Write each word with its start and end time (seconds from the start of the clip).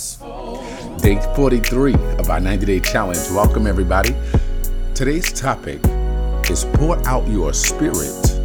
Day 0.00 1.20
43 1.36 1.92
of 1.92 2.30
our 2.30 2.40
90 2.40 2.64
day 2.64 2.80
challenge. 2.80 3.18
Welcome, 3.32 3.66
everybody. 3.66 4.16
Today's 4.94 5.30
topic 5.30 5.78
is 6.48 6.64
pour 6.72 7.06
out 7.06 7.28
your 7.28 7.52
spirit 7.52 8.40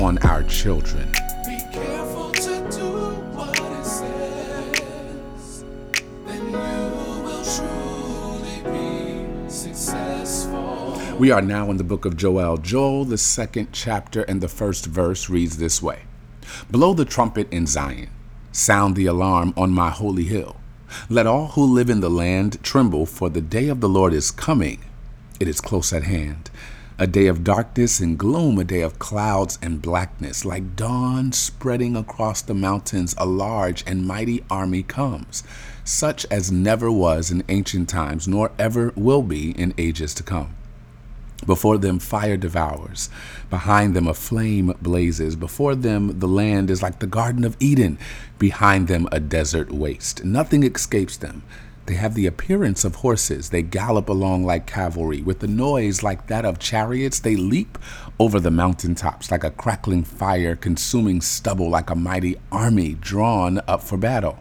on 0.00 0.18
our 0.18 0.44
children. 0.44 1.10
Be 1.44 1.58
careful 1.72 2.30
to 2.30 2.70
do 2.70 3.14
what 3.34 3.58
it 3.58 3.84
says. 3.84 5.64
Then 6.26 6.46
you 6.46 7.24
will 7.24 7.44
truly 7.44 8.62
be 8.70 9.50
successful. 9.50 10.96
We 11.18 11.32
are 11.32 11.42
now 11.42 11.72
in 11.72 11.76
the 11.76 11.82
book 11.82 12.04
of 12.04 12.16
Joel. 12.16 12.58
Joel, 12.58 13.04
the 13.04 13.18
second 13.18 13.70
chapter 13.72 14.22
and 14.22 14.40
the 14.40 14.48
first 14.48 14.86
verse 14.86 15.28
reads 15.28 15.56
this 15.56 15.82
way 15.82 16.02
Blow 16.70 16.94
the 16.94 17.04
trumpet 17.04 17.52
in 17.52 17.66
Zion, 17.66 18.10
sound 18.52 18.94
the 18.94 19.06
alarm 19.06 19.52
on 19.56 19.72
my 19.72 19.90
holy 19.90 20.26
hill. 20.26 20.59
Let 21.08 21.26
all 21.26 21.48
who 21.48 21.64
live 21.64 21.90
in 21.90 22.00
the 22.00 22.10
land 22.10 22.62
tremble, 22.62 23.06
for 23.06 23.30
the 23.30 23.40
day 23.40 23.68
of 23.68 23.80
the 23.80 23.88
Lord 23.88 24.12
is 24.12 24.30
coming. 24.30 24.80
It 25.38 25.48
is 25.48 25.60
close 25.60 25.92
at 25.92 26.04
hand. 26.04 26.50
A 26.98 27.06
day 27.06 27.28
of 27.28 27.44
darkness 27.44 27.98
and 27.98 28.18
gloom, 28.18 28.58
a 28.58 28.64
day 28.64 28.82
of 28.82 28.98
clouds 28.98 29.58
and 29.62 29.80
blackness. 29.80 30.44
Like 30.44 30.76
dawn 30.76 31.32
spreading 31.32 31.96
across 31.96 32.42
the 32.42 32.54
mountains, 32.54 33.14
a 33.16 33.24
large 33.24 33.82
and 33.86 34.06
mighty 34.06 34.44
army 34.50 34.82
comes, 34.82 35.42
such 35.82 36.26
as 36.30 36.52
never 36.52 36.92
was 36.92 37.30
in 37.30 37.42
ancient 37.48 37.88
times, 37.88 38.28
nor 38.28 38.52
ever 38.58 38.92
will 38.96 39.22
be 39.22 39.52
in 39.52 39.72
ages 39.78 40.12
to 40.14 40.22
come. 40.22 40.54
Before 41.46 41.78
them, 41.78 41.98
fire 41.98 42.36
devours. 42.36 43.08
Behind 43.48 43.94
them, 43.94 44.06
a 44.06 44.14
flame 44.14 44.74
blazes. 44.82 45.36
Before 45.36 45.74
them, 45.74 46.18
the 46.18 46.28
land 46.28 46.70
is 46.70 46.82
like 46.82 46.98
the 46.98 47.06
Garden 47.06 47.44
of 47.44 47.56
Eden. 47.60 47.98
Behind 48.38 48.88
them, 48.88 49.08
a 49.10 49.20
desert 49.20 49.72
waste. 49.72 50.24
Nothing 50.24 50.62
escapes 50.62 51.16
them. 51.16 51.42
They 51.86 51.94
have 51.94 52.14
the 52.14 52.26
appearance 52.26 52.84
of 52.84 52.96
horses. 52.96 53.50
They 53.50 53.62
gallop 53.62 54.08
along 54.08 54.44
like 54.44 54.66
cavalry. 54.66 55.22
With 55.22 55.42
a 55.42 55.48
noise 55.48 56.02
like 56.02 56.28
that 56.28 56.44
of 56.44 56.58
chariots, 56.58 57.18
they 57.18 57.36
leap 57.36 57.78
over 58.18 58.38
the 58.38 58.50
mountaintops 58.50 59.30
like 59.30 59.42
a 59.42 59.50
crackling 59.50 60.04
fire, 60.04 60.54
consuming 60.54 61.20
stubble 61.20 61.70
like 61.70 61.90
a 61.90 61.96
mighty 61.96 62.36
army 62.52 62.94
drawn 62.94 63.60
up 63.66 63.82
for 63.82 63.96
battle. 63.96 64.38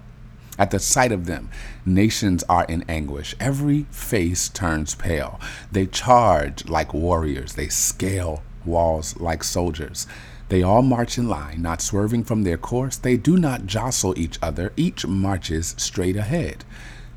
At 0.60 0.72
the 0.72 0.80
sight 0.80 1.14
of 1.14 1.26
them, 1.26 1.50
nations 1.86 2.44
are 2.50 2.66
in 2.66 2.84
anguish. 2.90 3.34
Every 3.40 3.84
face 3.92 4.50
turns 4.50 4.94
pale. 4.94 5.40
They 5.72 5.86
charge 5.86 6.68
like 6.68 6.94
warriors. 6.94 7.54
They 7.54 7.70
scale 7.70 8.44
walls 8.66 9.16
like 9.22 9.46
soldiers. 9.46 10.06
They 10.50 10.62
all 10.62 10.82
march 10.82 11.18
in 11.18 11.30
line, 11.30 11.62
not 11.62 11.82
swerving 11.82 12.26
from 12.26 12.44
their 12.44 12.58
course. 12.58 12.98
They 12.98 13.16
do 13.16 13.38
not 13.38 13.68
jostle 13.68 14.20
each 14.20 14.38
other. 14.42 14.74
Each 14.76 15.08
marches 15.08 15.76
straight 15.78 16.18
ahead. 16.18 16.66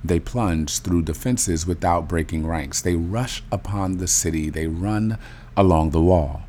They 0.04 0.20
plunge 0.20 0.78
through 0.78 1.02
defenses 1.02 1.66
without 1.66 2.06
breaking 2.06 2.47
ranks. 2.47 2.81
They 2.81 2.94
rush 2.94 3.42
upon 3.50 3.97
the 3.97 4.06
city. 4.06 4.50
They 4.50 4.69
run 4.69 5.19
along 5.56 5.91
the 5.91 6.00
wall. 6.00 6.42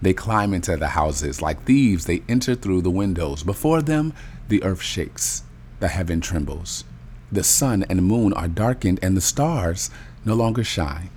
They 0.00 0.14
climb 0.14 0.54
into 0.54 0.78
the 0.78 0.88
houses. 0.88 1.42
Like 1.42 1.64
thieves, 1.64 2.06
they 2.06 2.22
enter 2.30 2.54
through 2.54 2.80
the 2.80 2.90
windows. 2.90 3.42
Before 3.42 3.82
them, 3.82 4.14
the 4.48 4.62
earth 4.62 4.82
shakes 4.82 5.42
the 5.80 5.88
heaven 5.88 6.20
trembles. 6.20 6.84
The 7.32 7.44
sun 7.44 7.84
and 7.88 8.04
moon 8.04 8.32
are 8.32 8.48
darkened, 8.48 9.00
and 9.02 9.16
the 9.16 9.20
stars 9.20 9.90
no 10.24 10.34
longer 10.34 10.64
shine. 10.64 11.10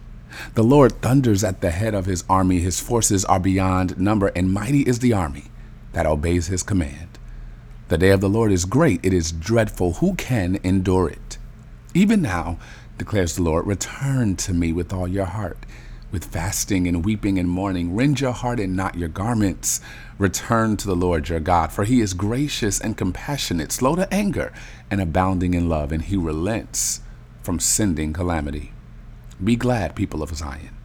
The 0.56 0.64
Lord 0.64 1.02
thunders 1.02 1.44
at 1.44 1.62
the 1.62 1.72
head 1.72 1.94
of 1.94 2.06
his 2.06 2.24
army. 2.30 2.60
His 2.60 2.80
forces 2.80 3.24
are 3.26 3.40
beyond 3.40 4.00
number, 4.00 4.28
and 4.28 4.52
mighty 4.52 4.82
is 4.82 5.00
the 5.00 5.14
army 5.14 5.46
that 5.92 6.06
obeys 6.06 6.48
his 6.48 6.64
command. 6.64 7.20
The 7.90 7.98
day 7.98 8.10
of 8.10 8.22
the 8.22 8.30
Lord 8.30 8.52
is 8.52 8.66
great, 8.66 9.00
it 9.04 9.14
is 9.14 9.32
dreadful. 9.32 9.94
Who 9.94 10.16
can 10.16 10.60
endure 10.64 11.10
it? 11.10 11.38
Even 11.94 12.22
now, 12.22 12.58
declares 12.98 13.36
the 13.36 13.44
Lord, 13.44 13.68
return 13.68 14.36
to 14.38 14.54
me 14.54 14.74
with 14.74 14.92
all 14.92 15.08
your 15.08 15.26
heart 15.26 15.58
with 16.14 16.26
fasting 16.26 16.88
and 16.88 17.04
weeping 17.04 17.40
and 17.40 17.50
mourning. 17.50 17.96
Rend 17.96 18.22
your 18.22 18.32
heart 18.32 18.60
and 18.60 18.76
not 18.76 18.96
your 18.96 19.10
garments. 19.10 19.82
Return 20.20 20.78
to 20.78 20.86
the 20.86 20.96
Lord 20.96 21.28
your 21.28 21.40
God, 21.40 21.72
for 21.74 21.86
he 21.86 22.00
is 22.00 22.14
gracious 22.14 22.80
and 22.80 22.96
compassionate, 22.96 23.72
slow 23.72 23.96
to 23.96 24.14
anger, 24.14 24.54
and 24.92 25.02
abounding 25.02 25.56
in 25.56 25.68
love, 25.68 25.92
and 25.92 26.04
he 26.04 26.16
relents 26.16 27.02
from 27.42 27.60
sending 27.60 28.14
calamity. 28.14 28.72
Be 29.44 29.56
glad, 29.56 29.96
people 29.96 30.22
of 30.22 30.36
Zion. 30.36 30.78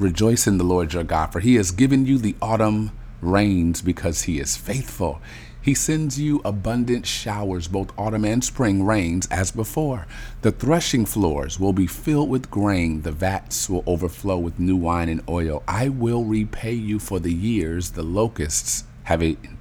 Rejoice 0.00 0.48
in 0.48 0.58
the 0.58 0.64
Lord 0.64 0.92
your 0.92 1.04
God, 1.04 1.32
for 1.32 1.38
he 1.38 1.54
has 1.54 1.70
given 1.70 2.04
you 2.04 2.18
the 2.18 2.34
autumn 2.42 2.90
rains 3.20 3.82
because 3.82 4.22
he 4.22 4.40
is 4.40 4.56
faithful. 4.56 5.22
He 5.62 5.74
sends 5.74 6.18
you 6.18 6.40
abundant 6.44 7.06
showers, 7.06 7.68
both 7.68 7.96
autumn 7.96 8.24
and 8.24 8.42
spring 8.42 8.84
rains, 8.84 9.28
as 9.30 9.52
before. 9.52 10.08
The 10.40 10.50
threshing 10.50 11.06
floors 11.06 11.60
will 11.60 11.72
be 11.72 11.86
filled 11.86 12.28
with 12.28 12.50
grain, 12.50 13.02
the 13.02 13.12
vats 13.12 13.70
will 13.70 13.84
overflow 13.86 14.38
with 14.38 14.58
new 14.58 14.74
wine 14.74 15.08
and 15.08 15.22
oil. 15.28 15.62
I 15.68 15.88
will 15.88 16.24
repay 16.24 16.72
you 16.72 16.98
for 16.98 17.20
the 17.20 17.32
years 17.32 17.92
the 17.92 18.02
locusts 18.02 18.82
have 19.04 19.22
eaten. 19.22 19.56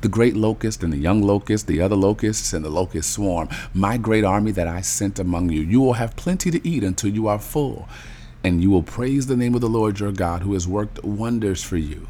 The 0.00 0.08
great 0.08 0.34
locust 0.34 0.82
and 0.82 0.94
the 0.94 0.96
young 0.96 1.20
locust, 1.20 1.66
the 1.66 1.82
other 1.82 1.94
locusts 1.94 2.54
and 2.54 2.64
the 2.64 2.70
locust 2.70 3.12
swarm, 3.12 3.50
my 3.74 3.98
great 3.98 4.24
army 4.24 4.52
that 4.52 4.66
I 4.66 4.80
sent 4.80 5.18
among 5.18 5.50
you. 5.50 5.60
You 5.60 5.82
will 5.82 5.92
have 5.92 6.16
plenty 6.16 6.50
to 6.52 6.66
eat 6.66 6.82
until 6.82 7.10
you 7.10 7.28
are 7.28 7.38
full, 7.38 7.86
and 8.42 8.62
you 8.62 8.70
will 8.70 8.82
praise 8.82 9.26
the 9.26 9.36
name 9.36 9.54
of 9.54 9.60
the 9.60 9.68
Lord 9.68 10.00
your 10.00 10.10
God 10.10 10.40
who 10.40 10.54
has 10.54 10.66
worked 10.66 11.04
wonders 11.04 11.62
for 11.62 11.76
you. 11.76 12.08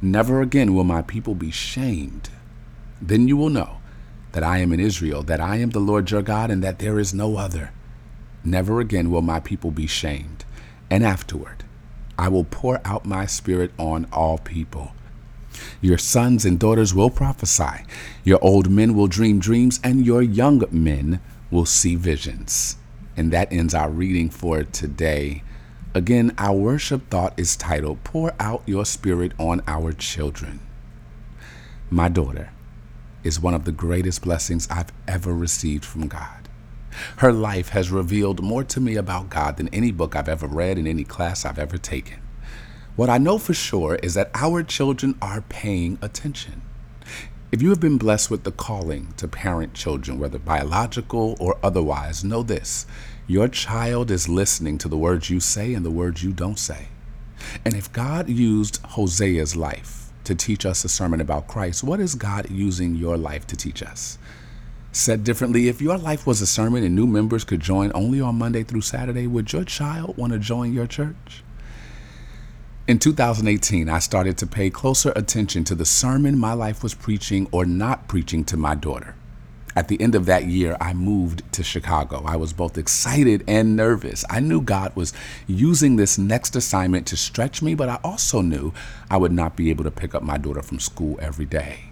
Never 0.00 0.40
again 0.40 0.72
will 0.72 0.84
my 0.84 1.02
people 1.02 1.34
be 1.34 1.50
shamed 1.50 2.30
then 3.00 3.28
you 3.28 3.36
will 3.36 3.50
know 3.50 3.78
that 4.32 4.42
I 4.42 4.58
am 4.58 4.72
in 4.72 4.80
Israel, 4.80 5.22
that 5.24 5.40
I 5.40 5.56
am 5.56 5.70
the 5.70 5.80
Lord 5.80 6.10
your 6.10 6.22
God, 6.22 6.50
and 6.50 6.62
that 6.62 6.78
there 6.78 6.98
is 6.98 7.12
no 7.12 7.36
other. 7.36 7.72
Never 8.44 8.80
again 8.80 9.10
will 9.10 9.22
my 9.22 9.40
people 9.40 9.70
be 9.70 9.86
shamed. 9.86 10.44
And 10.90 11.04
afterward, 11.04 11.64
I 12.18 12.28
will 12.28 12.44
pour 12.44 12.80
out 12.84 13.04
my 13.04 13.26
spirit 13.26 13.72
on 13.78 14.06
all 14.12 14.38
people. 14.38 14.92
Your 15.80 15.98
sons 15.98 16.44
and 16.44 16.58
daughters 16.58 16.94
will 16.94 17.10
prophesy, 17.10 17.84
your 18.24 18.38
old 18.42 18.70
men 18.70 18.94
will 18.94 19.08
dream 19.08 19.40
dreams, 19.40 19.80
and 19.82 20.06
your 20.06 20.22
young 20.22 20.62
men 20.70 21.20
will 21.50 21.66
see 21.66 21.96
visions. 21.96 22.76
And 23.16 23.32
that 23.32 23.52
ends 23.52 23.74
our 23.74 23.90
reading 23.90 24.30
for 24.30 24.62
today. 24.62 25.42
Again, 25.92 26.32
our 26.38 26.54
worship 26.54 27.10
thought 27.10 27.38
is 27.38 27.56
titled, 27.56 28.04
Pour 28.04 28.32
Out 28.38 28.62
Your 28.64 28.86
Spirit 28.86 29.32
on 29.38 29.60
Our 29.66 29.92
Children. 29.92 30.60
My 31.90 32.08
daughter, 32.08 32.52
is 33.22 33.40
one 33.40 33.54
of 33.54 33.64
the 33.64 33.72
greatest 33.72 34.22
blessings 34.22 34.68
I've 34.70 34.92
ever 35.06 35.34
received 35.34 35.84
from 35.84 36.08
God. 36.08 36.48
Her 37.18 37.32
life 37.32 37.70
has 37.70 37.90
revealed 37.90 38.42
more 38.42 38.64
to 38.64 38.80
me 38.80 38.96
about 38.96 39.30
God 39.30 39.56
than 39.56 39.68
any 39.68 39.92
book 39.92 40.16
I've 40.16 40.28
ever 40.28 40.46
read 40.46 40.78
in 40.78 40.86
any 40.86 41.04
class 41.04 41.44
I've 41.44 41.58
ever 41.58 41.78
taken. 41.78 42.18
What 42.96 43.08
I 43.08 43.18
know 43.18 43.38
for 43.38 43.54
sure 43.54 43.94
is 43.96 44.14
that 44.14 44.30
our 44.34 44.62
children 44.62 45.16
are 45.22 45.42
paying 45.42 45.98
attention. 46.02 46.62
If 47.52 47.62
you 47.62 47.70
have 47.70 47.80
been 47.80 47.98
blessed 47.98 48.30
with 48.30 48.44
the 48.44 48.52
calling 48.52 49.12
to 49.16 49.26
parent 49.26 49.74
children, 49.74 50.18
whether 50.18 50.38
biological 50.38 51.36
or 51.40 51.58
otherwise, 51.62 52.22
know 52.24 52.42
this 52.42 52.86
your 53.26 53.48
child 53.48 54.10
is 54.10 54.28
listening 54.28 54.76
to 54.78 54.88
the 54.88 54.98
words 54.98 55.30
you 55.30 55.40
say 55.40 55.72
and 55.74 55.84
the 55.84 55.90
words 55.90 56.22
you 56.22 56.32
don't 56.32 56.58
say. 56.58 56.88
And 57.64 57.74
if 57.74 57.92
God 57.92 58.28
used 58.28 58.82
Hosea's 58.82 59.56
life 59.56 59.99
to 60.24 60.34
teach 60.34 60.66
us 60.66 60.84
a 60.84 60.88
sermon 60.88 61.20
about 61.20 61.48
Christ, 61.48 61.82
what 61.82 62.00
is 62.00 62.14
God 62.14 62.50
using 62.50 62.94
your 62.94 63.16
life 63.16 63.46
to 63.48 63.56
teach 63.56 63.82
us? 63.82 64.18
Said 64.92 65.22
differently, 65.22 65.68
if 65.68 65.80
your 65.80 65.96
life 65.96 66.26
was 66.26 66.40
a 66.40 66.46
sermon 66.46 66.82
and 66.82 66.96
new 66.96 67.06
members 67.06 67.44
could 67.44 67.60
join 67.60 67.92
only 67.94 68.20
on 68.20 68.38
Monday 68.38 68.64
through 68.64 68.80
Saturday, 68.80 69.26
would 69.26 69.52
your 69.52 69.64
child 69.64 70.16
want 70.16 70.32
to 70.32 70.38
join 70.38 70.72
your 70.72 70.86
church? 70.86 71.44
In 72.88 72.98
2018, 72.98 73.88
I 73.88 74.00
started 74.00 74.36
to 74.38 74.48
pay 74.48 74.68
closer 74.68 75.12
attention 75.14 75.62
to 75.64 75.76
the 75.76 75.84
sermon 75.84 76.36
my 76.36 76.54
life 76.54 76.82
was 76.82 76.92
preaching 76.92 77.46
or 77.52 77.64
not 77.64 78.08
preaching 78.08 78.44
to 78.46 78.56
my 78.56 78.74
daughter. 78.74 79.14
At 79.76 79.86
the 79.86 80.00
end 80.00 80.14
of 80.14 80.26
that 80.26 80.46
year, 80.46 80.76
I 80.80 80.94
moved 80.94 81.42
to 81.52 81.62
Chicago. 81.62 82.24
I 82.26 82.36
was 82.36 82.52
both 82.52 82.76
excited 82.76 83.44
and 83.46 83.76
nervous. 83.76 84.24
I 84.28 84.40
knew 84.40 84.60
God 84.60 84.94
was 84.96 85.12
using 85.46 85.94
this 85.96 86.18
next 86.18 86.56
assignment 86.56 87.06
to 87.08 87.16
stretch 87.16 87.62
me, 87.62 87.74
but 87.74 87.88
I 87.88 88.00
also 88.02 88.40
knew 88.40 88.72
I 89.08 89.16
would 89.16 89.32
not 89.32 89.56
be 89.56 89.70
able 89.70 89.84
to 89.84 89.90
pick 89.90 90.14
up 90.14 90.22
my 90.22 90.38
daughter 90.38 90.62
from 90.62 90.80
school 90.80 91.18
every 91.22 91.46
day. 91.46 91.84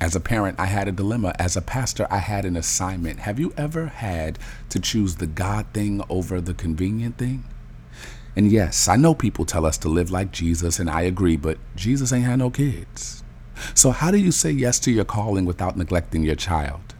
As 0.00 0.14
a 0.14 0.20
parent, 0.20 0.60
I 0.60 0.66
had 0.66 0.86
a 0.86 0.92
dilemma. 0.92 1.34
As 1.38 1.56
a 1.56 1.62
pastor, 1.62 2.06
I 2.10 2.18
had 2.18 2.44
an 2.44 2.56
assignment. 2.56 3.20
Have 3.20 3.40
you 3.40 3.52
ever 3.56 3.86
had 3.86 4.38
to 4.68 4.78
choose 4.78 5.16
the 5.16 5.26
God 5.26 5.66
thing 5.72 6.02
over 6.10 6.40
the 6.40 6.54
convenient 6.54 7.16
thing? 7.16 7.44
And 8.36 8.52
yes, 8.52 8.86
I 8.86 8.96
know 8.96 9.14
people 9.14 9.44
tell 9.44 9.66
us 9.66 9.78
to 9.78 9.88
live 9.88 10.10
like 10.10 10.30
Jesus, 10.30 10.78
and 10.78 10.88
I 10.88 11.02
agree, 11.02 11.36
but 11.36 11.58
Jesus 11.74 12.12
ain't 12.12 12.26
had 12.26 12.38
no 12.38 12.50
kids. 12.50 13.24
So, 13.74 13.90
how 13.90 14.12
do 14.12 14.18
you 14.18 14.30
say 14.30 14.52
yes 14.52 14.78
to 14.80 14.92
your 14.92 15.04
calling 15.04 15.44
without 15.44 15.76
neglecting 15.76 16.22
your 16.22 16.36
child? 16.36 16.94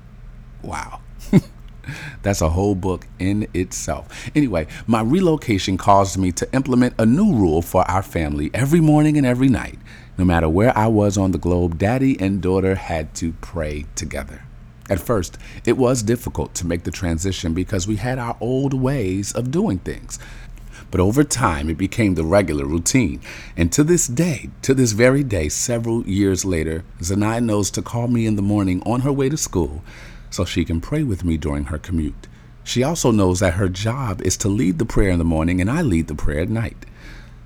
Wow. 0.62 1.00
That's 2.22 2.42
a 2.42 2.50
whole 2.50 2.74
book 2.74 3.06
in 3.18 3.48
itself. 3.54 4.30
Anyway, 4.34 4.66
my 4.86 5.00
relocation 5.00 5.78
caused 5.78 6.18
me 6.18 6.32
to 6.32 6.52
implement 6.52 6.94
a 6.98 7.06
new 7.06 7.32
rule 7.32 7.62
for 7.62 7.88
our 7.90 8.02
family 8.02 8.50
every 8.52 8.80
morning 8.80 9.16
and 9.16 9.26
every 9.26 9.48
night. 9.48 9.78
No 10.16 10.24
matter 10.24 10.48
where 10.48 10.76
I 10.76 10.88
was 10.88 11.16
on 11.16 11.30
the 11.30 11.38
globe, 11.38 11.78
daddy 11.78 12.18
and 12.20 12.42
daughter 12.42 12.74
had 12.74 13.14
to 13.16 13.32
pray 13.40 13.86
together. 13.94 14.42
At 14.90 15.00
first, 15.00 15.38
it 15.64 15.76
was 15.76 16.02
difficult 16.02 16.54
to 16.54 16.66
make 16.66 16.84
the 16.84 16.90
transition 16.90 17.52
because 17.52 17.86
we 17.86 17.96
had 17.96 18.18
our 18.18 18.36
old 18.40 18.74
ways 18.74 19.32
of 19.32 19.50
doing 19.50 19.78
things. 19.78 20.18
But 20.90 21.00
over 21.00 21.22
time, 21.22 21.68
it 21.68 21.76
became 21.76 22.14
the 22.14 22.24
regular 22.24 22.64
routine. 22.64 23.20
And 23.56 23.70
to 23.72 23.84
this 23.84 24.06
day, 24.06 24.48
to 24.62 24.72
this 24.72 24.92
very 24.92 25.22
day, 25.22 25.50
several 25.50 26.06
years 26.06 26.46
later, 26.46 26.84
Zanai 27.00 27.44
knows 27.44 27.70
to 27.72 27.82
call 27.82 28.08
me 28.08 28.26
in 28.26 28.36
the 28.36 28.42
morning 28.42 28.82
on 28.86 29.00
her 29.00 29.12
way 29.12 29.28
to 29.28 29.36
school 29.36 29.82
so 30.30 30.44
she 30.44 30.64
can 30.64 30.80
pray 30.80 31.02
with 31.02 31.24
me 31.24 31.36
during 31.36 31.64
her 31.64 31.78
commute. 31.78 32.28
She 32.64 32.82
also 32.82 33.10
knows 33.10 33.40
that 33.40 33.54
her 33.54 33.68
job 33.68 34.20
is 34.22 34.36
to 34.38 34.48
lead 34.48 34.78
the 34.78 34.84
prayer 34.84 35.10
in 35.10 35.18
the 35.18 35.24
morning 35.24 35.60
and 35.60 35.70
I 35.70 35.82
lead 35.82 36.06
the 36.06 36.14
prayer 36.14 36.40
at 36.40 36.50
night. 36.50 36.84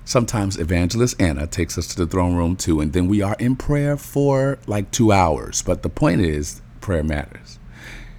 Sometimes 0.05 0.59
Evangelist 0.59 1.21
Anna 1.21 1.47
takes 1.47 1.77
us 1.77 1.87
to 1.87 1.95
the 1.95 2.05
throne 2.05 2.35
room 2.35 2.57
too, 2.57 2.81
and 2.81 2.91
then 2.91 3.07
we 3.07 3.21
are 3.21 3.37
in 3.39 3.55
prayer 3.55 3.95
for 3.95 4.59
like 4.67 4.91
two 4.91 5.13
hours. 5.13 5.61
But 5.61 5.81
the 5.81 5.89
point 5.89 6.19
is, 6.19 6.61
prayer 6.81 7.03
matters. 7.03 7.57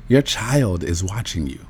Your 0.08 0.22
child 0.22 0.82
is 0.82 1.05
watching 1.05 1.46
you, 1.46 1.67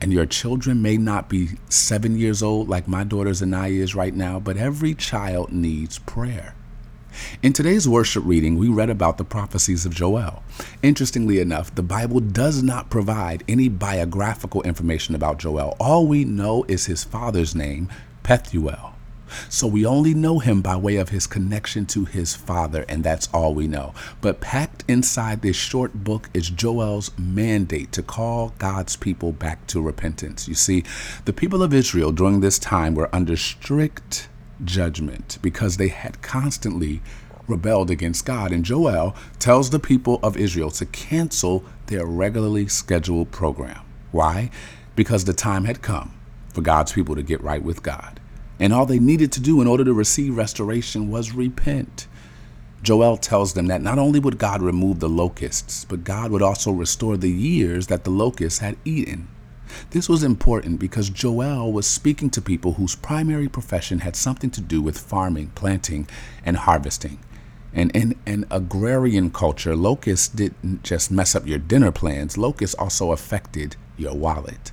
and 0.00 0.12
your 0.12 0.26
children 0.26 0.82
may 0.82 0.98
not 0.98 1.30
be 1.30 1.52
seven 1.70 2.18
years 2.18 2.42
old 2.42 2.68
like 2.68 2.86
my 2.86 3.02
daughter 3.02 3.30
Zanaya 3.30 3.78
is 3.78 3.94
right 3.94 4.14
now, 4.14 4.38
but 4.38 4.58
every 4.58 4.94
child 4.94 5.52
needs 5.52 5.98
prayer. 6.00 6.54
In 7.42 7.52
today's 7.52 7.88
worship 7.88 8.22
reading, 8.26 8.56
we 8.56 8.68
read 8.68 8.90
about 8.90 9.18
the 9.18 9.24
prophecies 9.24 9.86
of 9.86 9.94
Joel. 9.94 10.42
Interestingly 10.82 11.40
enough, 11.40 11.74
the 11.74 11.82
Bible 11.82 12.20
does 12.20 12.62
not 12.62 12.90
provide 12.90 13.44
any 13.48 13.68
biographical 13.68 14.62
information 14.62 15.14
about 15.14 15.38
Joel. 15.38 15.76
All 15.78 16.06
we 16.06 16.24
know 16.24 16.64
is 16.68 16.86
his 16.86 17.04
father's 17.04 17.54
name, 17.54 17.88
Pethuel. 18.22 18.92
So 19.48 19.66
we 19.66 19.84
only 19.84 20.14
know 20.14 20.38
him 20.38 20.62
by 20.62 20.76
way 20.76 20.96
of 20.96 21.08
his 21.08 21.26
connection 21.26 21.86
to 21.86 22.04
his 22.04 22.34
father, 22.34 22.84
and 22.88 23.02
that's 23.02 23.28
all 23.32 23.54
we 23.54 23.66
know. 23.66 23.92
But 24.20 24.40
packed 24.40 24.84
inside 24.88 25.42
this 25.42 25.56
short 25.56 25.92
book 26.04 26.30
is 26.32 26.50
Joel's 26.50 27.10
mandate 27.18 27.92
to 27.92 28.02
call 28.02 28.54
God's 28.58 28.96
people 28.96 29.32
back 29.32 29.66
to 29.68 29.80
repentance. 29.80 30.48
You 30.48 30.54
see, 30.54 30.84
the 31.24 31.32
people 31.32 31.62
of 31.62 31.74
Israel 31.74 32.12
during 32.12 32.40
this 32.40 32.58
time 32.58 32.94
were 32.94 33.14
under 33.14 33.36
strict 33.36 34.28
judgment 34.64 35.38
because 35.42 35.76
they 35.76 35.88
had 35.88 36.22
constantly 36.22 37.02
rebelled 37.48 37.90
against 37.90 38.26
God. 38.26 38.52
And 38.52 38.64
Joel 38.64 39.14
tells 39.38 39.70
the 39.70 39.78
people 39.78 40.18
of 40.22 40.36
Israel 40.36 40.70
to 40.72 40.86
cancel 40.86 41.64
their 41.86 42.06
regularly 42.06 42.68
scheduled 42.68 43.30
program. 43.30 43.80
Why? 44.10 44.50
Because 44.94 45.24
the 45.24 45.32
time 45.32 45.64
had 45.64 45.82
come 45.82 46.14
for 46.52 46.62
God's 46.62 46.92
people 46.92 47.14
to 47.14 47.22
get 47.22 47.42
right 47.42 47.62
with 47.62 47.82
God. 47.82 48.20
And 48.58 48.72
all 48.72 48.86
they 48.86 48.98
needed 48.98 49.32
to 49.32 49.40
do 49.40 49.60
in 49.60 49.66
order 49.66 49.84
to 49.84 49.92
receive 49.92 50.36
restoration 50.36 51.10
was 51.10 51.32
repent. 51.32 52.06
Joel 52.82 53.16
tells 53.16 53.52
them 53.52 53.66
that 53.66 53.82
not 53.82 53.98
only 53.98 54.18
would 54.20 54.38
God 54.38 54.62
remove 54.62 55.00
the 55.00 55.08
locusts, 55.08 55.84
but 55.84 56.04
God 56.04 56.30
would 56.30 56.42
also 56.42 56.70
restore 56.70 57.16
the 57.16 57.30
years 57.30 57.88
that 57.88 58.04
the 58.04 58.10
locusts 58.10 58.60
had 58.60 58.76
eaten. 58.84 59.28
This 59.90 60.08
was 60.08 60.22
important 60.22 60.78
because 60.78 61.10
Joel 61.10 61.72
was 61.72 61.86
speaking 61.86 62.30
to 62.30 62.40
people 62.40 62.74
whose 62.74 62.94
primary 62.94 63.48
profession 63.48 64.00
had 64.00 64.16
something 64.16 64.50
to 64.50 64.60
do 64.60 64.80
with 64.82 64.98
farming, 64.98 65.52
planting, 65.54 66.08
and 66.44 66.56
harvesting. 66.56 67.18
And 67.72 67.94
in 67.94 68.18
an 68.26 68.46
agrarian 68.50 69.30
culture, 69.30 69.76
locusts 69.76 70.28
didn't 70.28 70.82
just 70.82 71.10
mess 71.10 71.34
up 71.34 71.46
your 71.46 71.58
dinner 71.58 71.92
plans, 71.92 72.38
locusts 72.38 72.74
also 72.74 73.12
affected 73.12 73.76
your 73.96 74.14
wallet. 74.14 74.72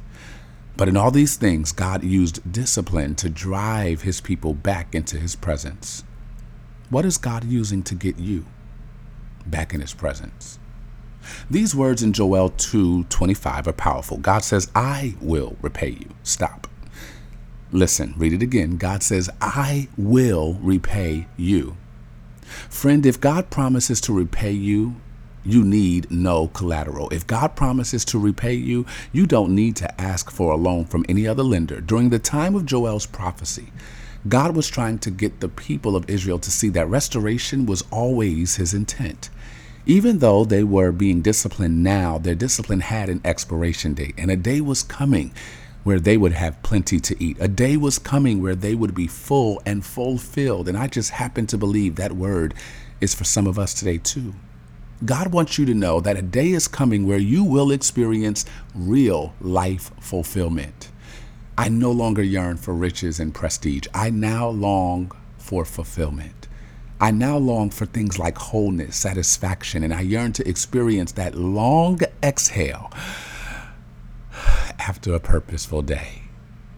But 0.75 0.87
in 0.87 0.97
all 0.97 1.11
these 1.11 1.35
things, 1.35 1.71
God 1.71 2.03
used 2.03 2.51
discipline 2.51 3.15
to 3.15 3.29
drive 3.29 4.01
his 4.01 4.21
people 4.21 4.53
back 4.53 4.95
into 4.95 5.17
his 5.17 5.35
presence. 5.35 6.03
What 6.89 7.05
is 7.05 7.17
God 7.17 7.43
using 7.43 7.83
to 7.83 7.95
get 7.95 8.17
you 8.17 8.45
back 9.45 9.73
in 9.73 9.81
his 9.81 9.93
presence? 9.93 10.57
These 11.49 11.75
words 11.75 12.03
in 12.03 12.13
Joel 12.13 12.49
2:25 12.49 13.67
are 13.67 13.73
powerful. 13.73 14.17
God 14.17 14.43
says, 14.43 14.69
"I 14.75 15.15
will 15.21 15.55
repay 15.61 15.97
you." 15.99 16.09
Stop. 16.23 16.67
Listen, 17.71 18.13
read 18.17 18.33
it 18.33 18.41
again. 18.41 18.77
God 18.77 19.01
says, 19.03 19.29
"I 19.41 19.87
will 19.97 20.59
repay 20.61 21.27
you." 21.37 21.75
Friend, 22.69 23.05
if 23.05 23.19
God 23.19 23.49
promises 23.49 23.99
to 24.01 24.13
repay 24.13 24.51
you, 24.51 24.95
you 25.43 25.63
need 25.63 26.09
no 26.09 26.47
collateral. 26.47 27.09
If 27.09 27.27
God 27.27 27.55
promises 27.55 28.05
to 28.05 28.19
repay 28.19 28.53
you, 28.53 28.85
you 29.11 29.25
don't 29.25 29.55
need 29.55 29.75
to 29.77 30.01
ask 30.01 30.31
for 30.31 30.51
a 30.51 30.57
loan 30.57 30.85
from 30.85 31.05
any 31.09 31.27
other 31.27 31.43
lender. 31.43 31.81
During 31.81 32.09
the 32.09 32.19
time 32.19 32.55
of 32.55 32.65
Joel's 32.65 33.05
prophecy, 33.05 33.73
God 34.29 34.55
was 34.55 34.69
trying 34.69 34.99
to 34.99 35.11
get 35.11 35.41
the 35.41 35.49
people 35.49 35.97
of 35.97 36.09
Israel 36.09 36.39
to 36.39 36.51
see 36.51 36.69
that 36.69 36.89
restoration 36.89 37.65
was 37.65 37.83
always 37.91 38.55
his 38.55 38.73
intent. 38.73 39.29
Even 39.85 40.19
though 40.19 40.45
they 40.45 40.63
were 40.63 40.93
being 40.93 41.21
disciplined 41.21 41.83
now, 41.83 42.17
their 42.17 42.35
discipline 42.35 42.79
had 42.79 43.09
an 43.09 43.19
expiration 43.25 43.93
date, 43.93 44.15
and 44.17 44.31
a 44.31 44.37
day 44.37 44.61
was 44.61 44.81
coming 44.81 45.33
where 45.83 45.99
they 45.99 46.15
would 46.15 46.31
have 46.31 46.63
plenty 46.63 46.99
to 47.01 47.21
eat. 47.21 47.35
A 47.41 47.49
day 47.49 47.75
was 47.75 47.99
coming 47.99 48.41
where 48.41 48.55
they 48.55 48.73
would 48.73 48.95
be 48.95 49.07
full 49.07 49.61
and 49.65 49.85
fulfilled. 49.85 50.69
And 50.69 50.77
I 50.77 50.87
just 50.87 51.09
happen 51.09 51.45
to 51.47 51.57
believe 51.57 51.95
that 51.95 52.13
word 52.13 52.53
is 53.01 53.13
for 53.13 53.25
some 53.25 53.47
of 53.47 53.59
us 53.59 53.73
today, 53.73 53.97
too. 53.97 54.33
God 55.03 55.33
wants 55.33 55.57
you 55.57 55.65
to 55.65 55.73
know 55.73 55.99
that 55.99 56.15
a 56.15 56.21
day 56.21 56.51
is 56.51 56.69
coming 56.69 57.05
where 57.05 57.17
you 57.17 57.43
will 57.43 57.71
experience 57.71 58.45
real 58.73 59.33
life 59.41 59.91
fulfillment. 59.99 60.89
I 61.57 61.67
no 61.67 61.91
longer 61.91 62.23
yearn 62.23 62.55
for 62.55 62.73
riches 62.73 63.19
and 63.19 63.35
prestige. 63.35 63.87
I 63.93 64.09
now 64.09 64.47
long 64.47 65.11
for 65.37 65.65
fulfillment. 65.65 66.42
I 66.99 67.11
now 67.11 67.37
long 67.37 67.69
for 67.69 67.85
things 67.85 68.17
like 68.17 68.37
wholeness, 68.37 68.95
satisfaction, 68.95 69.83
and 69.83 69.93
I 69.93 70.01
yearn 70.01 70.33
to 70.33 70.47
experience 70.47 71.11
that 71.13 71.35
long 71.35 71.99
exhale 72.21 72.91
after 74.79 75.13
a 75.13 75.19
purposeful 75.19 75.81
day. 75.81 76.23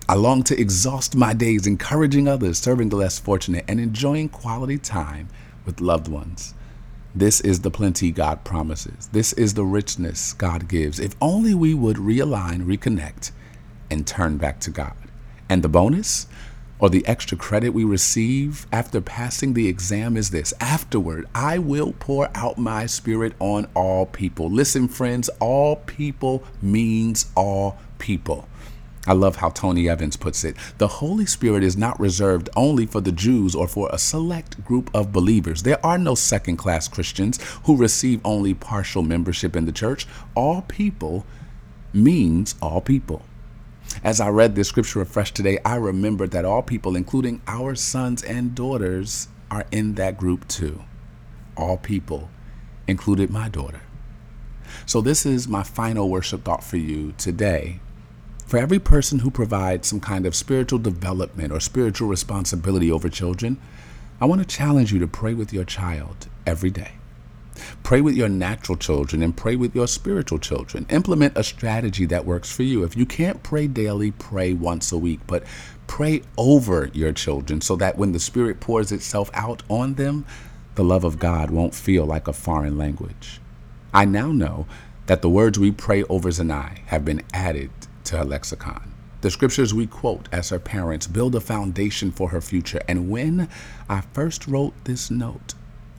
I 0.07 0.15
long 0.15 0.43
to 0.43 0.59
exhaust 0.59 1.15
my 1.15 1.33
days 1.33 1.65
encouraging 1.65 2.27
others, 2.27 2.59
serving 2.59 2.89
the 2.89 2.95
less 2.95 3.17
fortunate, 3.17 3.65
and 3.67 3.79
enjoying 3.79 4.29
quality 4.29 4.77
time 4.77 5.29
with 5.65 5.81
loved 5.81 6.07
ones. 6.07 6.53
This 7.15 7.41
is 7.41 7.61
the 7.61 7.71
plenty 7.71 8.11
God 8.11 8.43
promises. 8.43 9.09
This 9.11 9.33
is 9.33 9.53
the 9.53 9.63
richness 9.63 10.33
God 10.33 10.67
gives. 10.67 10.99
If 10.99 11.15
only 11.21 11.53
we 11.53 11.73
would 11.73 11.97
realign, 11.97 12.65
reconnect, 12.65 13.31
and 13.89 14.05
turn 14.05 14.37
back 14.37 14.59
to 14.61 14.69
God. 14.69 14.95
And 15.49 15.63
the 15.63 15.69
bonus 15.69 16.27
or 16.79 16.89
the 16.89 17.05
extra 17.07 17.37
credit 17.37 17.69
we 17.69 17.83
receive 17.83 18.67
after 18.71 18.99
passing 19.01 19.53
the 19.53 19.67
exam 19.67 20.17
is 20.17 20.29
this 20.29 20.53
afterward, 20.59 21.25
I 21.33 21.57
will 21.57 21.93
pour 21.99 22.29
out 22.35 22.57
my 22.57 22.85
spirit 22.85 23.33
on 23.39 23.67
all 23.73 24.05
people. 24.05 24.49
Listen, 24.49 24.87
friends, 24.87 25.29
all 25.39 25.77
people 25.77 26.43
means 26.61 27.31
all 27.35 27.77
people. 27.97 28.47
I 29.07 29.13
love 29.13 29.35
how 29.35 29.49
Tony 29.49 29.87
Evans 29.87 30.17
puts 30.17 30.43
it. 30.43 30.55
The 30.79 30.87
Holy 30.87 31.27
Spirit 31.27 31.63
is 31.63 31.77
not 31.77 31.99
reserved 31.99 32.49
only 32.55 32.87
for 32.87 33.01
the 33.01 33.11
Jews 33.11 33.53
or 33.53 33.67
for 33.67 33.87
a 33.91 33.99
select 33.99 34.65
group 34.65 34.89
of 34.95 35.13
believers. 35.13 35.61
There 35.61 35.83
are 35.85 35.99
no 35.99 36.15
second 36.15 36.57
class 36.57 36.87
Christians 36.87 37.39
who 37.65 37.77
receive 37.77 38.19
only 38.25 38.55
partial 38.55 39.03
membership 39.03 39.55
in 39.55 39.65
the 39.65 39.71
church. 39.71 40.07
All 40.33 40.63
people 40.63 41.23
means 41.93 42.55
all 42.61 42.81
people. 42.81 43.23
As 44.05 44.21
I 44.21 44.29
read 44.29 44.53
this 44.55 44.69
scripture 44.69 45.01
afresh 45.01 45.33
today, 45.33 45.57
I 45.65 45.75
remembered 45.75 46.29
that 46.31 46.45
all 46.45 46.61
people, 46.61 46.95
including 46.95 47.41
our 47.47 47.73
sons 47.73 48.21
and 48.21 48.53
daughters, 48.53 49.27
are 49.49 49.65
in 49.71 49.95
that 49.95 50.15
group 50.15 50.47
too. 50.47 50.83
All 51.57 51.75
people 51.77 52.29
included 52.87 53.31
my 53.31 53.49
daughter. 53.49 53.81
So, 54.85 55.01
this 55.01 55.25
is 55.25 55.47
my 55.47 55.63
final 55.63 56.09
worship 56.09 56.43
thought 56.43 56.63
for 56.63 56.77
you 56.77 57.13
today 57.17 57.79
for 58.45 58.59
every 58.59 58.77
person 58.77 59.19
who 59.19 59.31
provides 59.31 59.87
some 59.87 59.99
kind 59.99 60.27
of 60.27 60.35
spiritual 60.35 60.77
development 60.77 61.51
or 61.51 61.59
spiritual 61.59 62.07
responsibility 62.07 62.91
over 62.91 63.09
children, 63.09 63.57
I 64.21 64.25
want 64.25 64.39
to 64.39 64.47
challenge 64.47 64.93
you 64.93 64.99
to 64.99 65.07
pray 65.07 65.33
with 65.33 65.51
your 65.51 65.65
child 65.65 66.27
every 66.45 66.69
day. 66.69 66.91
Pray 67.83 68.01
with 68.01 68.15
your 68.15 68.29
natural 68.29 68.77
children 68.77 69.21
and 69.21 69.35
pray 69.35 69.55
with 69.55 69.75
your 69.75 69.87
spiritual 69.87 70.39
children. 70.39 70.85
Implement 70.89 71.37
a 71.37 71.43
strategy 71.43 72.05
that 72.05 72.25
works 72.25 72.51
for 72.51 72.63
you. 72.63 72.83
If 72.83 72.97
you 72.97 73.05
can't 73.05 73.43
pray 73.43 73.67
daily, 73.67 74.11
pray 74.11 74.53
once 74.53 74.91
a 74.91 74.97
week, 74.97 75.19
but 75.27 75.43
pray 75.87 76.21
over 76.37 76.89
your 76.93 77.11
children 77.13 77.61
so 77.61 77.75
that 77.77 77.97
when 77.97 78.11
the 78.11 78.19
Spirit 78.19 78.59
pours 78.59 78.91
itself 78.91 79.29
out 79.33 79.63
on 79.69 79.95
them, 79.95 80.25
the 80.75 80.83
love 80.83 81.03
of 81.03 81.19
God 81.19 81.51
won't 81.51 81.73
feel 81.73 82.05
like 82.05 82.27
a 82.27 82.33
foreign 82.33 82.77
language. 82.77 83.39
I 83.93 84.05
now 84.05 84.31
know 84.31 84.67
that 85.05 85.21
the 85.21 85.29
words 85.29 85.57
we 85.57 85.71
pray 85.71 86.03
over 86.03 86.29
Zanai 86.29 86.79
have 86.87 87.05
been 87.05 87.23
added 87.33 87.71
to 88.05 88.17
her 88.17 88.25
lexicon. 88.25 88.91
The 89.21 89.31
scriptures 89.31 89.73
we 89.73 89.87
quote 89.87 90.27
as 90.31 90.49
her 90.49 90.59
parents 90.59 91.07
build 91.07 91.33
a 91.35 91.39
foundation 91.39 92.11
for 92.11 92.29
her 92.29 92.41
future. 92.41 92.81
And 92.87 93.09
when 93.09 93.49
I 93.89 94.01
first 94.01 94.47
wrote 94.47 94.73
this 94.83 95.09
note, 95.09 95.53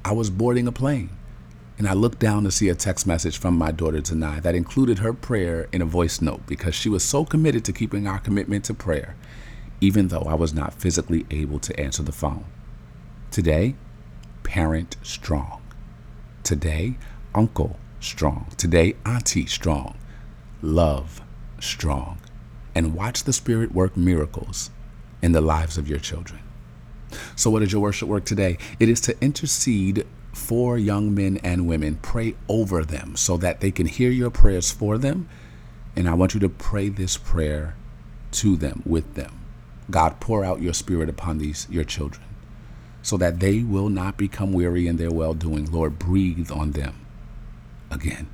I 0.05 0.13
was 0.13 0.31
boarding 0.31 0.69
a 0.69 0.73
plane 0.73 1.11
and 1.79 1.87
I 1.87 1.93
looked 1.93 2.19
down 2.19 2.45
to 2.45 2.51
see 2.51 2.69
a 2.69 2.75
text 2.75 3.07
message 3.07 3.39
from 3.39 3.57
my 3.57 3.71
daughter 3.71 4.01
Tanai 4.01 4.41
that 4.41 4.55
included 4.55 5.01
her 5.01 5.13
prayer 5.13 5.69
in 5.73 5.83
a 5.83 5.87
voice 5.87 6.21
note 6.23 6.47
because 6.47 6.75
she 6.75 6.89
was 6.89 7.05
so 7.05 7.25
committed 7.25 7.65
to 7.67 7.73
keeping 7.73 8.07
our 8.07 8.19
commitment 8.19 8.65
to 8.67 8.75
prayer, 8.75 9.15
even 9.81 10.09
though 10.09 10.27
I 10.27 10.35
was 10.35 10.55
not 10.55 10.75
physically 10.75 11.27
able 11.31 11.59
to 11.61 11.79
answer 11.79 12.03
the 12.03 12.13
phone. 12.13 12.45
Today, 13.31 13.75
parent 14.43 14.97
strong. 15.03 15.63
Today, 16.43 16.97
uncle 17.35 17.79
strong. 18.01 18.47
Today, 18.57 18.95
auntie 19.05 19.47
strong. 19.47 19.97
Love 20.63 21.21
strong 21.61 22.19
and 22.75 22.95
watch 22.95 23.25
the 23.25 23.33
Spirit 23.33 23.73
work 23.73 23.97
miracles 23.97 24.71
in 25.23 25.33
the 25.33 25.41
lives 25.41 25.79
of 25.79 25.89
your 25.89 25.99
children. 25.99 26.41
So, 27.35 27.51
what 27.51 27.63
is 27.63 27.73
your 27.73 27.81
worship 27.81 28.09
work 28.09 28.25
today? 28.25 28.59
It 28.79 28.89
is 28.89 29.01
to 29.03 29.17
intercede 29.23 30.07
for 30.37 30.77
young 30.77 31.15
men 31.15 31.39
and 31.39 31.67
women, 31.67 31.97
pray 32.03 32.37
over 32.47 32.85
them 32.85 33.17
so 33.17 33.39
that 33.39 33.61
they 33.61 33.71
can 33.71 33.87
hear 33.87 34.11
your 34.11 34.31
prayers 34.31 34.71
for 34.71 34.99
them. 34.99 35.29
And 35.97 36.07
I 36.09 36.15
want 36.15 36.35
you 36.35 36.41
to 36.41 36.49
pray 36.49 36.91
this 36.91 37.17
prayer 37.17 37.75
to 38.33 38.55
them, 38.55 38.83
with 38.85 39.15
them. 39.15 39.41
God, 39.91 40.21
pour 40.21 40.45
out 40.45 40.61
your 40.61 40.75
Spirit 40.75 41.09
upon 41.09 41.39
these, 41.39 41.67
your 41.71 41.85
children, 41.85 42.23
so 43.03 43.17
that 43.17 43.41
they 43.41 43.63
will 43.63 43.89
not 43.89 44.19
become 44.19 44.53
weary 44.53 44.87
in 44.87 44.99
their 44.99 45.11
well 45.11 45.33
doing. 45.33 45.73
Lord, 45.73 45.99
breathe 45.99 46.51
on 46.51 46.73
them 46.73 47.07
again. 47.91 48.29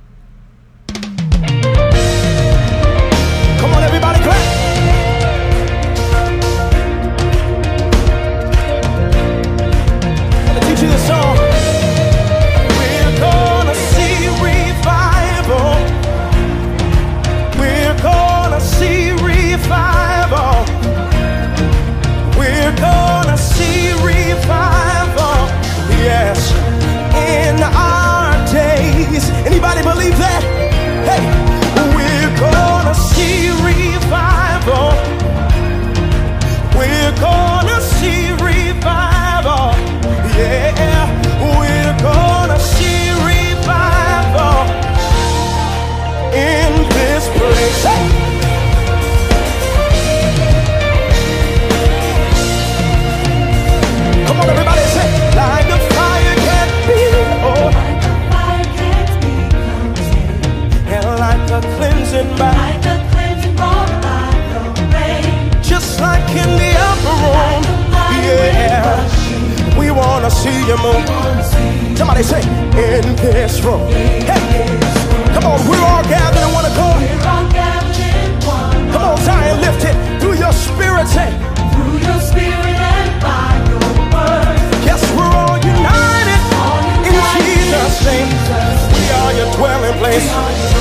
Place. 90.03 90.72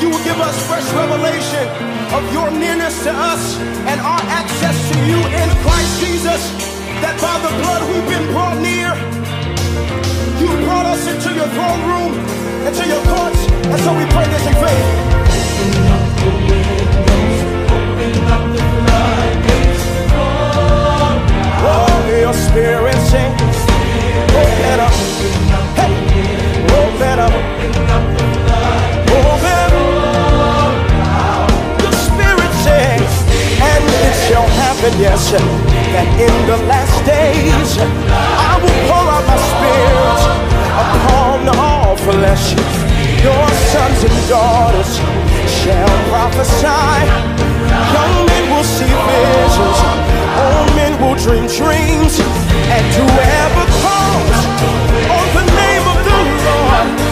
You 0.00 0.08
will 0.08 0.24
give 0.24 0.40
us 0.40 0.56
fresh 0.66 0.88
revelation 0.92 1.68
of 2.16 2.24
your 2.32 2.50
nearness 2.50 3.04
to 3.04 3.12
us 3.12 3.58
and 3.84 4.00
our 4.00 4.20
access 4.32 4.76
to 4.88 4.96
you 5.04 5.20
in 5.20 5.48
Christ 5.60 6.00
Jesus. 6.00 6.40
That 7.04 7.16
by 7.20 7.36
the 7.44 7.52
blood 7.60 7.84
we've 7.92 8.08
been 8.08 8.26
brought 8.32 8.56
near. 8.64 8.96
You 10.40 10.48
brought 10.64 10.86
us 10.86 11.04
into 11.04 11.34
your 11.36 11.48
throne 11.52 11.80
room, 11.84 12.12
into 12.64 12.84
your 12.88 13.02
courts, 13.12 13.40
and 13.68 13.80
so 13.84 13.92
we 13.92 14.04
pray 14.08 14.26
this 14.32 14.44
in 14.48 14.56
faith. 14.56 14.86
Oh, 21.60 22.00
your 22.24 22.32
spirit 22.32 22.96
sing. 23.12 23.32
Open 24.32 24.80
up. 24.80 24.94
Hey. 25.76 25.92
Open 26.80 27.18
up. 27.18 27.32
Open 29.12 29.44
up. 29.64 29.69
Yes, 35.00 35.32
that 35.32 36.08
in 36.20 36.34
the 36.44 36.60
last 36.68 36.92
days 37.08 37.70
I 37.80 38.60
will 38.60 38.80
pour 38.84 39.06
out 39.08 39.24
my 39.24 39.40
spirit 39.40 40.20
upon 40.76 41.48
all 41.56 41.96
flesh. 41.96 42.52
Your 43.24 43.46
sons 43.72 44.00
and 44.04 44.18
daughters 44.28 44.92
shall 45.48 45.88
prophesy. 46.12 47.00
Young 47.64 48.14
men 48.28 48.44
will 48.52 48.68
see 48.76 48.92
visions. 48.92 49.78
Old 50.36 50.68
men 50.76 50.92
will 51.00 51.16
dream 51.16 51.48
dreams. 51.48 52.20
And 52.68 52.84
whoever 52.92 53.64
calls 53.80 54.38
on 55.16 55.26
the 55.32 55.44
name 55.48 55.84
of 55.88 55.98
the 56.04 56.18
Lord 56.44 57.09